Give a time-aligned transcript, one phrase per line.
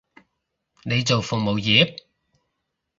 [0.83, 1.95] 你做服務業？